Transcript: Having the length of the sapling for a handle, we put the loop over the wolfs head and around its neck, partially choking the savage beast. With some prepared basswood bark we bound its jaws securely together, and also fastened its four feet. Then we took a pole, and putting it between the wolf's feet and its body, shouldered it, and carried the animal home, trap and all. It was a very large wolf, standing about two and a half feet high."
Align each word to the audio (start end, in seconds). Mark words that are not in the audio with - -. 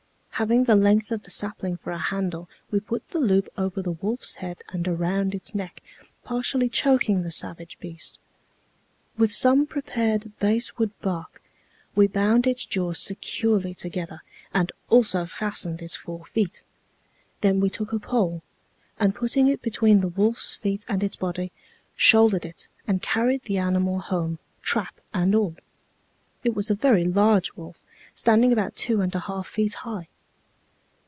Having 0.35 0.63
the 0.63 0.75
length 0.75 1.11
of 1.11 1.21
the 1.21 1.29
sapling 1.29 1.77
for 1.77 1.91
a 1.91 1.99
handle, 1.99 2.49
we 2.71 2.79
put 2.79 3.07
the 3.11 3.19
loop 3.19 3.47
over 3.59 3.79
the 3.79 3.91
wolfs 3.91 4.37
head 4.41 4.63
and 4.69 4.87
around 4.87 5.35
its 5.35 5.53
neck, 5.53 5.83
partially 6.23 6.67
choking 6.67 7.21
the 7.21 7.29
savage 7.29 7.77
beast. 7.77 8.17
With 9.19 9.31
some 9.31 9.67
prepared 9.67 10.31
basswood 10.39 10.99
bark 10.99 11.43
we 11.93 12.07
bound 12.07 12.47
its 12.47 12.65
jaws 12.65 12.97
securely 12.97 13.75
together, 13.75 14.21
and 14.51 14.71
also 14.89 15.27
fastened 15.27 15.79
its 15.79 15.95
four 15.95 16.25
feet. 16.25 16.63
Then 17.41 17.59
we 17.59 17.69
took 17.69 17.93
a 17.93 17.99
pole, 17.99 18.41
and 18.99 19.13
putting 19.13 19.47
it 19.47 19.61
between 19.61 20.01
the 20.01 20.07
wolf's 20.07 20.55
feet 20.55 20.83
and 20.89 21.03
its 21.03 21.17
body, 21.17 21.51
shouldered 21.95 22.45
it, 22.45 22.67
and 22.87 22.99
carried 22.99 23.43
the 23.43 23.59
animal 23.59 23.99
home, 23.99 24.39
trap 24.63 24.99
and 25.13 25.35
all. 25.35 25.55
It 26.43 26.55
was 26.55 26.71
a 26.71 26.73
very 26.73 27.05
large 27.05 27.53
wolf, 27.53 27.79
standing 28.15 28.51
about 28.51 28.75
two 28.75 29.01
and 29.01 29.13
a 29.13 29.19
half 29.19 29.45
feet 29.45 29.75
high." 29.75 30.07